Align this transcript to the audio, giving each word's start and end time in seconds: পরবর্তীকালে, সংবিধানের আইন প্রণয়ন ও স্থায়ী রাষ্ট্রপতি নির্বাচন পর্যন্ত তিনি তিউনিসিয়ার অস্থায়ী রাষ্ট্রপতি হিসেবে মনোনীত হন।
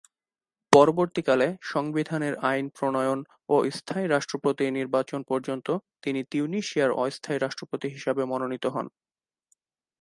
পরবর্তীকালে, 0.73 1.47
সংবিধানের 1.71 2.33
আইন 2.49 2.65
প্রণয়ন 2.69 3.19
ও 3.49 3.55
স্থায়ী 3.77 4.07
রাষ্ট্রপতি 4.07 4.63
নির্বাচন 4.69 5.19
পর্যন্ত 5.23 5.67
তিনি 6.03 6.19
তিউনিসিয়ার 6.31 6.91
অস্থায়ী 7.03 7.39
রাষ্ট্রপতি 7.39 7.87
হিসেবে 7.89 8.21
মনোনীত 8.25 8.65
হন। 8.65 8.87